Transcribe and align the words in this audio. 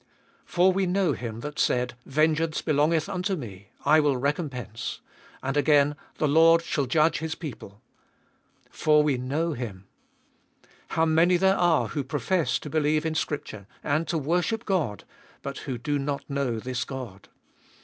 For 0.45 0.71
we 0.73 0.87
know 0.87 1.11
Him 1.13 1.41
that 1.41 1.59
said, 1.59 1.93
Vengeance 2.07 2.63
belongeth 2.63 3.07
unto 3.07 3.35
Me, 3.35 3.67
I 3.85 3.99
will 3.99 4.17
recompense. 4.17 4.99
And 5.43 5.55
again, 5.55 5.95
the 6.17 6.27
Lord 6.27 6.63
shall 6.63 6.87
judge 6.87 7.19
His 7.19 7.35
people.— 7.35 7.83
For 8.71 9.03
we 9.03 9.19
know 9.19 9.53
Him! 9.53 9.85
How 10.87 11.05
many 11.05 11.37
there 11.37 11.55
are 11.55 11.89
who 11.89 12.03
profess 12.03 12.57
to 12.61 12.67
believe 12.71 13.05
in 13.05 13.13
Scripture, 13.13 13.67
and 13.83 14.07
to 14.07 14.17
worship 14.17 14.65
God, 14.65 15.03
but 15.43 15.59
who 15.69 15.77
do 15.77 15.99
not 15.99 16.27
know 16.27 16.57
this 16.59 16.83
God. 16.83 17.29